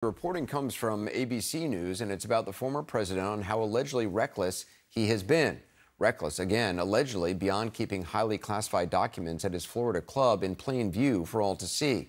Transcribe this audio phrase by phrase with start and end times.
[0.00, 4.06] The reporting comes from ABC News, and it's about the former president on how allegedly
[4.06, 5.60] reckless he has been.
[5.98, 11.26] Reckless, again, allegedly beyond keeping highly classified documents at his Florida club in plain view
[11.26, 12.08] for all to see.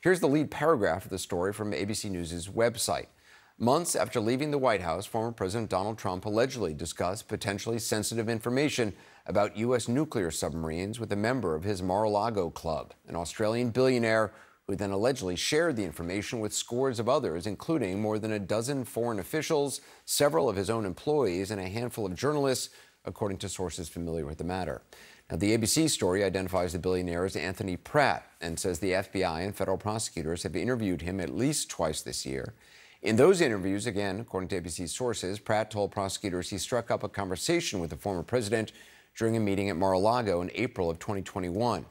[0.00, 3.06] Here's the lead paragraph of the story from ABC News' website.
[3.56, 8.92] Months after leaving the White House, former President Donald Trump allegedly discussed potentially sensitive information
[9.26, 9.86] about U.S.
[9.86, 14.32] nuclear submarines with a member of his Mar a Lago club, an Australian billionaire
[14.68, 18.84] who then allegedly shared the information with scores of others, including more than a dozen
[18.84, 22.68] foreign officials, several of his own employees, and a handful of journalists,
[23.06, 24.82] according to sources familiar with the matter.
[25.30, 29.56] Now, the ABC story identifies the billionaire as Anthony Pratt and says the FBI and
[29.56, 32.52] federal prosecutors have interviewed him at least twice this year.
[33.00, 37.08] In those interviews, again, according to ABC sources, Pratt told prosecutors he struck up a
[37.08, 38.72] conversation with the former president
[39.16, 41.86] during a meeting at Mar-a-Lago in April of 2021.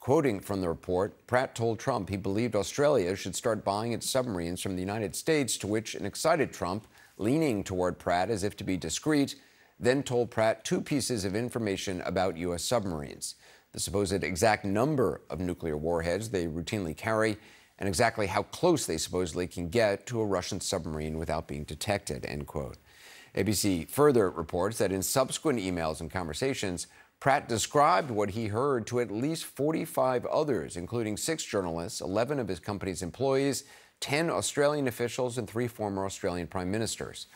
[0.00, 4.62] Quoting from the report, Pratt told Trump he believed Australia should start buying its submarines
[4.62, 6.86] from the United States, to which an excited Trump,
[7.18, 9.34] leaning toward Pratt as if to be discreet,
[9.78, 12.64] then told Pratt two pieces of information about U.S.
[12.64, 13.34] submarines
[13.72, 17.36] the supposed exact number of nuclear warheads they routinely carry,
[17.78, 22.24] and exactly how close they supposedly can get to a Russian submarine without being detected,
[22.24, 22.78] end quote.
[23.34, 26.86] ABC further reports that in subsequent emails and conversations,
[27.20, 32.48] Pratt described what he heard to at least 45 others, including six journalists, 11 of
[32.48, 33.64] his company's employees,
[34.00, 37.26] 10 Australian officials, and three former Australian prime ministers.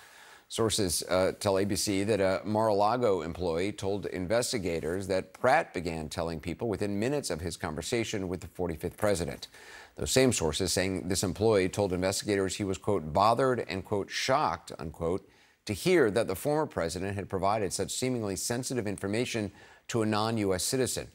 [0.49, 6.09] Sources uh, tell ABC that a Mar a Lago employee told investigators that Pratt began
[6.09, 9.49] telling people within minutes of his conversation with the 45th president.
[9.97, 14.73] Those same sources saying this employee told investigators he was, quote, bothered and, quote, shocked,
[14.79, 15.29] unquote,
[15.67, 19.51] to hear that the former president had provided such seemingly sensitive information
[19.89, 20.63] to a non U.S.
[20.63, 21.09] citizen.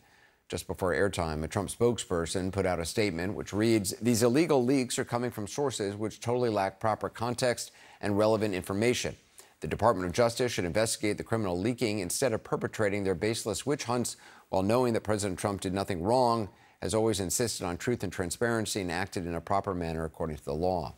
[0.47, 4.97] Just before airtime, a Trump spokesperson put out a statement which reads These illegal leaks
[4.97, 9.15] are coming from sources which totally lack proper context and relevant information.
[9.59, 13.83] The Department of Justice should investigate the criminal leaking instead of perpetrating their baseless witch
[13.83, 14.17] hunts
[14.49, 16.49] while knowing that President Trump did nothing wrong,
[16.81, 20.45] has always insisted on truth and transparency, and acted in a proper manner according to
[20.45, 20.95] the law.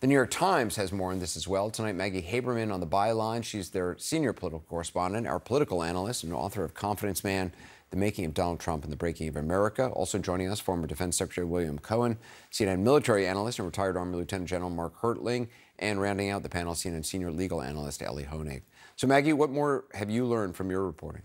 [0.00, 1.68] The New York Times has more on this as well.
[1.68, 3.44] Tonight, Maggie Haberman on the byline.
[3.44, 7.52] She's their senior political correspondent, our political analyst, and author of Confidence Man
[7.90, 9.88] the Making of Donald Trump and the Breaking of America.
[9.88, 12.16] Also joining us, former Defense Secretary William Cohen,
[12.50, 16.72] CNN military analyst and retired Army Lieutenant General Mark Hertling, and rounding out the panel,
[16.72, 18.62] CNN senior legal analyst Elie Honig.
[18.96, 21.22] So, Maggie, what more have you learned from your reporting?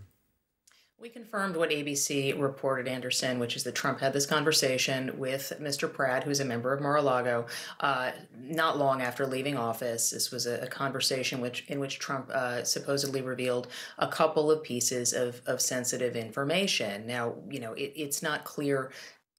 [0.98, 5.92] We confirmed what ABC reported, Anderson, which is that Trump had this conversation with Mr.
[5.92, 7.46] Pratt, who's a member of Mar-a-Lago,
[7.80, 10.08] uh, not long after leaving office.
[10.10, 13.68] This was a, a conversation which in which Trump uh, supposedly revealed
[13.98, 17.06] a couple of pieces of, of sensitive information.
[17.06, 18.90] Now, you know, it, it's not clear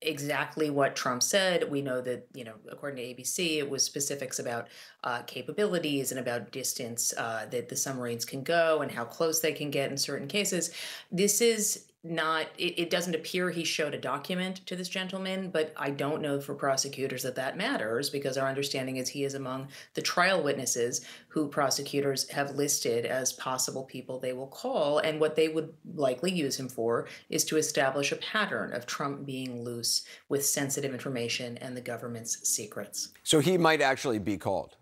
[0.01, 1.69] exactly what Trump said.
[1.69, 4.67] We know that, you know, according to ABC, it was specifics about
[5.03, 9.53] uh, capabilities and about distance uh, that the submarines can go and how close they
[9.53, 10.71] can get in certain cases.
[11.11, 15.73] This is not it, it, doesn't appear he showed a document to this gentleman but
[15.77, 19.67] i don't know for prosecutors that that matters because our understanding is he is among
[19.93, 25.35] the trial witnesses who prosecutors have listed as possible people they will call and what
[25.35, 30.03] they would likely use him for is to establish a pattern of trump being loose
[30.29, 33.09] with sensitive information and the government's secrets.
[33.23, 34.75] So he might actually be called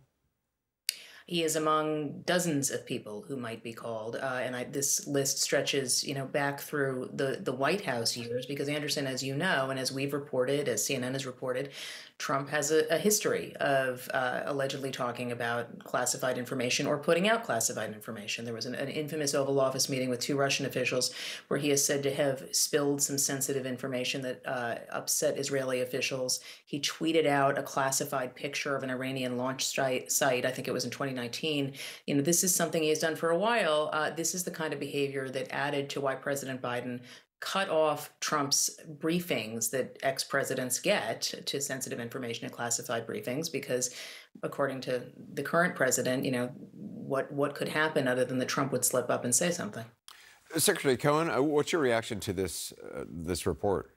[1.27, 5.39] he is among dozens of people who might be called, uh, and I, this list
[5.39, 8.45] stretches, you know, back through the the White House years.
[8.45, 11.71] Because Anderson, as you know, and as we've reported, as CNN has reported,
[12.17, 17.43] Trump has a, a history of uh, allegedly talking about classified information or putting out
[17.43, 18.45] classified information.
[18.45, 21.13] There was an, an, infamous Oval Office meeting with two Russian officials
[21.49, 26.39] where he is said to have spilled some sensitive information that uh, upset Israeli officials.
[26.65, 30.13] He tweeted out a classified picture of an Iranian launch site.
[30.21, 31.73] I think it was in 2019.
[32.05, 33.89] You know, this is something he has done for a while.
[33.93, 37.01] Uh, this is the kind of behavior that added to why President Biden
[37.39, 43.93] cut off Trump's briefings that ex presidents get to sensitive information and classified briefings because,
[44.41, 48.71] according to the current president, you know, what, what could happen other than that Trump
[48.71, 49.85] would slip up and say something?
[50.57, 53.94] Secretary Cohen, uh, what's your reaction to this, uh, this report?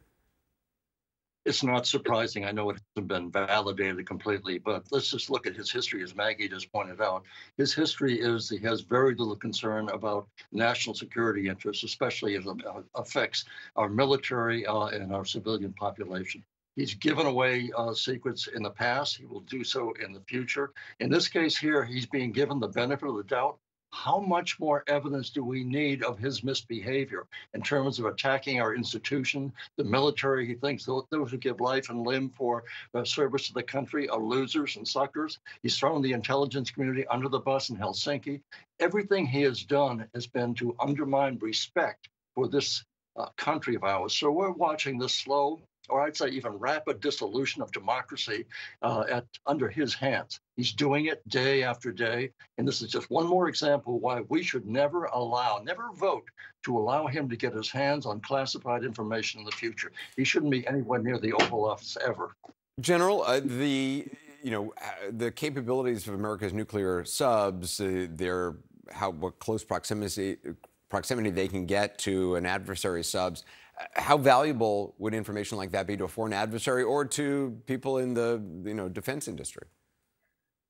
[1.49, 2.45] It's not surprising.
[2.45, 6.15] I know it hasn't been validated completely, but let's just look at his history, as
[6.15, 7.25] Maggie just pointed out.
[7.57, 12.57] His history is he has very little concern about national security interests, especially as it
[12.95, 13.47] affects
[13.77, 16.45] our military uh, and our civilian population.
[16.77, 19.17] He's given away uh, secrets in the past.
[19.17, 20.73] He will do so in the future.
[21.01, 23.59] In this case here, he's being given the benefit of the doubt
[23.91, 28.75] how much more evidence do we need of his misbehavior in terms of attacking our
[28.75, 30.47] institution, the military?
[30.47, 34.23] He thinks those who give life and limb for the service to the country are
[34.23, 35.39] losers and suckers.
[35.63, 38.41] He's thrown the intelligence community under the bus in Helsinki.
[38.81, 42.85] Everything he has done has been to undermine respect for this
[43.17, 44.15] uh, country of ours.
[44.15, 48.45] So we're watching this slow or I'd say even rapid dissolution of democracy
[48.83, 50.41] uh, at under his hands.
[50.57, 54.43] He's doing it day after day, and this is just one more example why we
[54.43, 56.25] should never allow, never vote
[56.65, 59.93] to allow him to get his hands on classified information in the future.
[60.17, 62.35] He shouldn't be anywhere near the Oval Office ever.
[62.81, 64.07] General, uh, the
[64.43, 68.57] you know uh, the capabilities of America's nuclear subs, uh, their
[68.91, 70.37] how what close proximity
[70.89, 73.45] proximity they can get to an adversary subs
[73.95, 78.15] how valuable would information like that be to a foreign adversary or to people in
[78.15, 79.67] the you know defense industry?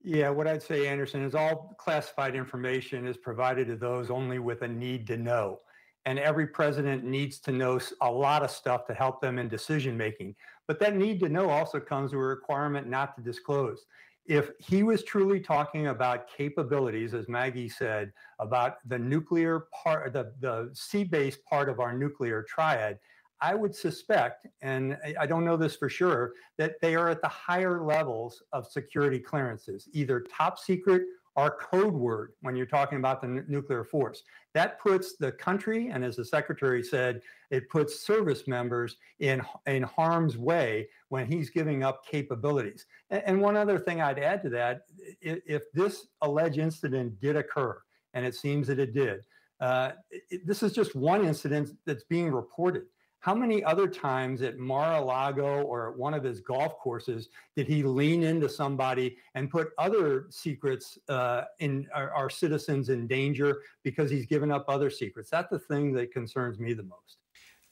[0.02, 4.62] Yeah, what I'd say, Anderson, is all classified information is provided to those only with
[4.62, 5.60] a need to know.
[6.06, 9.96] And every president needs to know a lot of stuff to help them in decision
[9.96, 10.37] making.
[10.66, 13.87] But that need to know also comes with a requirement not to disclose
[14.28, 20.32] if he was truly talking about capabilities, as Maggie said, about the nuclear part, the,
[20.40, 22.98] the sea-based part of our nuclear triad,
[23.40, 27.28] I would suspect, and I don't know this for sure, that they are at the
[27.28, 31.02] higher levels of security clearances, either top secret
[31.36, 34.22] our code word when you're talking about the n- nuclear force.
[34.54, 39.82] That puts the country, and as the secretary said, it puts service members in, in
[39.82, 42.86] harm's way when he's giving up capabilities.
[43.10, 44.82] And, and one other thing I'd add to that
[45.20, 47.80] if, if, this alleged incident did occur,
[48.14, 49.20] and it seems that it did,
[49.60, 52.84] uh, it, this is just one incident that's being reported.
[53.20, 57.82] How many other times at Mar-a-Lago or at one of his golf courses did he
[57.82, 64.11] lean into somebody and put other secrets uh, in our, our citizens in danger because
[64.11, 65.31] he's given up other secrets?
[65.31, 67.19] That's the thing that concerns me the most.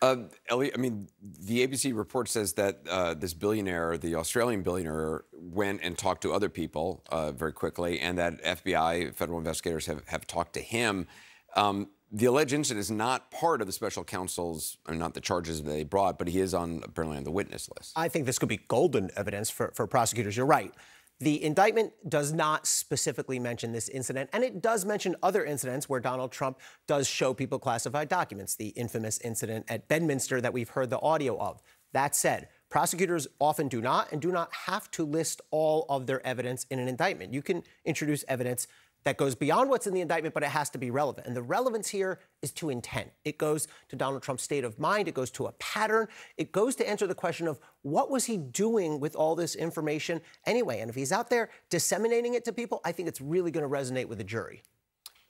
[0.03, 0.17] Uh,
[0.51, 5.81] Elie, I mean, the ABC report says that uh, this billionaire, the Australian billionaire, went
[5.83, 10.27] and talked to other people uh, very quickly, and that FBI, federal investigators, have, have
[10.27, 11.07] talked to him.
[11.55, 15.63] Um, the alleged incident is not part of the special counsel's, or not the charges
[15.63, 17.93] they brought, but he is on apparently on the witness list.
[17.97, 20.37] I think this could be golden evidence for, for prosecutors.
[20.37, 20.73] You're right.
[21.19, 25.99] The indictment does not specifically mention this incident, and it does mention other incidents where
[25.99, 30.91] Donald Trump does show people classified documents, the infamous incident at Bedminster that we've heard
[30.91, 31.63] the audio of.
[31.95, 36.25] That said, prosecutors often do not and do not have to list all of their
[36.27, 37.33] evidence in an indictment.
[37.33, 38.67] You can introduce evidence
[39.07, 41.29] that goes beyond what's in the indictment, but it has to be relevant.
[41.29, 43.09] And the relevance here is to intent.
[43.25, 45.07] It goes to Donald Trump's state of mind.
[45.07, 46.09] It goes to a pattern.
[46.37, 50.21] It goes to answer the question of what was he doing with all this information
[50.45, 50.81] anyway?
[50.81, 53.71] And if he's out there disseminating it to people, I think it's really going to
[53.71, 54.65] resonate with the jury.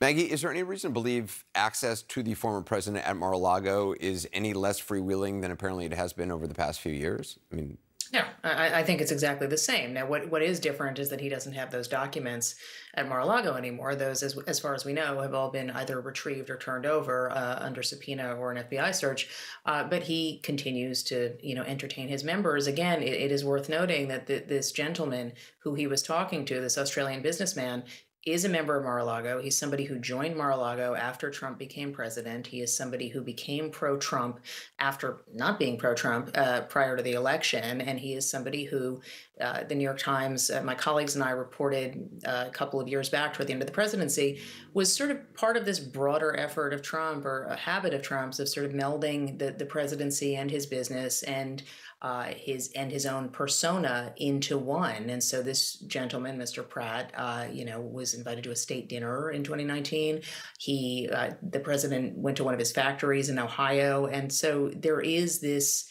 [0.00, 4.26] Maggie, is there any reason to believe access to the former president at Mar-a-Lago is
[4.32, 7.38] any less freewheeling than apparently it has been over the past few years?
[7.52, 7.76] I mean,
[8.16, 9.92] no, I, I, think it's exactly the same.
[9.92, 12.54] Now, what, what is different is that he doesn't have those documents
[12.94, 13.94] at Mar-a-Lago anymore.
[13.94, 17.30] Those, as, as far as we know, have all been either retrieved or turned over
[17.30, 19.28] uh, under subpoena or an FBI search.
[19.66, 22.66] Uh, but he continues to, you know, entertain his members.
[22.66, 26.78] Again, it, it is worth noting that this gentleman who he was talking to, this
[26.78, 27.84] Australian businessman,
[28.26, 29.40] is a member of Mar-a-Lago.
[29.40, 32.48] He's somebody who joined Mar-a-Lago after Trump became president.
[32.48, 34.40] He is somebody who became pro-Trump
[34.80, 39.00] after not being pro-Trump uh, prior to the election, and he is somebody who
[39.40, 42.88] uh, the New York Times, uh, my colleagues and I reported uh, a couple of
[42.88, 44.40] years back toward the end of the presidency,
[44.74, 48.40] was sort of part of this broader effort of Trump or a habit of Trump's
[48.40, 51.62] of sort of melding the, the presidency and his business and
[52.02, 55.08] uh, his and his own persona into one.
[55.08, 56.66] And so this gentleman, Mr.
[56.66, 60.20] Pratt, uh, you know, was invited to a state dinner in 2019.
[60.58, 65.00] He, uh, the president, went to one of his factories in Ohio, and so there
[65.00, 65.90] is this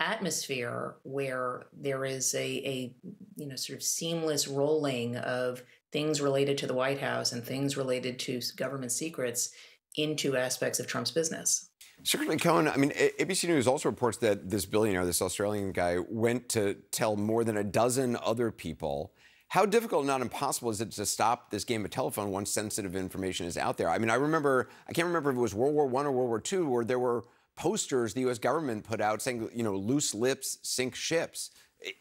[0.00, 2.96] atmosphere where there is a, a
[3.36, 7.76] you know sort of seamless rolling of things related to the White House and things
[7.76, 9.50] related to government secrets
[9.96, 11.70] into aspects of Trump's business.
[12.04, 16.50] Secretary Cohen, I mean, ABC News also reports that this billionaire, this Australian guy, went
[16.50, 19.14] to tell more than a dozen other people.
[19.48, 23.46] How difficult, not impossible, is it to stop this game of telephone once sensitive information
[23.46, 23.88] is out there?
[23.88, 26.28] I mean, I remember, I can't remember if it was World War One or World
[26.28, 27.24] War Two, where there were
[27.56, 28.38] posters the U.S.
[28.38, 31.52] government put out saying, you know, loose lips sink ships.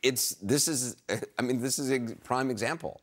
[0.01, 0.97] It's this is,
[1.39, 3.01] I mean, this is a prime example.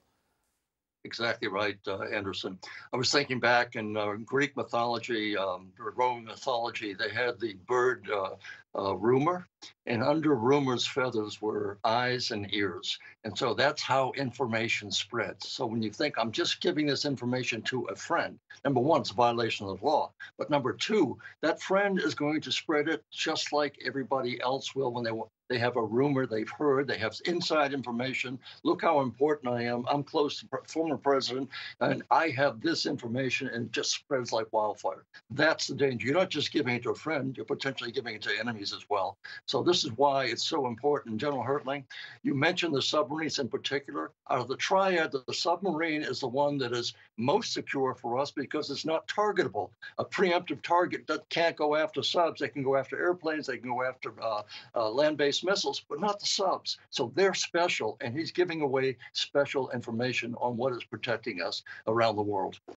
[1.05, 2.59] Exactly right, uh, Anderson.
[2.93, 8.09] I was thinking back in uh, Greek mythology, um, Roman mythology, they had the bird
[8.11, 8.31] uh,
[8.79, 9.47] uh, rumor,
[9.87, 12.99] and under rumor's feathers were eyes and ears.
[13.25, 15.49] And so that's how information spreads.
[15.49, 19.11] So when you think I'm just giving this information to a friend, number one, it's
[19.11, 20.13] a violation of the law.
[20.39, 24.93] But number two, that friend is going to spread it just like everybody else will
[24.93, 25.13] when they
[25.51, 28.39] they have a rumor they've heard, they have inside information.
[28.63, 29.85] Look how important I am.
[29.91, 31.51] I'm close to former president,
[31.81, 35.05] and I have this information, and it just spreads like wildfire.
[35.31, 36.07] That's the danger.
[36.07, 38.85] You're not just giving it to a friend, you're potentially giving it to enemies as
[38.89, 39.17] well.
[39.47, 41.19] So this is why it's so important.
[41.19, 41.85] General Hertling,
[42.23, 44.13] you mentioned the submarines in particular.
[44.31, 48.31] Out of the triad, the submarine is the one that is most secure for us
[48.31, 49.71] because it's not targetable.
[49.99, 52.41] A preemptive target that can't go after subs.
[52.41, 53.47] They can go after airplanes.
[53.47, 54.43] They can go after uh,
[54.75, 56.79] uh, land-based missiles, but not the subs.
[56.91, 62.17] So they're special, and he's giving away special information on what is protecting us around
[62.17, 62.61] the world.